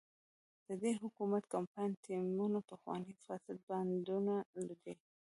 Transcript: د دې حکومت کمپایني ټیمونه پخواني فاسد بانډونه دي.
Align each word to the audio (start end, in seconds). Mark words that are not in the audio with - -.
د 0.67 0.69
دې 0.83 0.93
حکومت 1.01 1.43
کمپایني 1.53 1.97
ټیمونه 2.05 2.59
پخواني 2.71 3.13
فاسد 3.25 3.57
بانډونه 3.67 4.35
دي. 4.83 4.93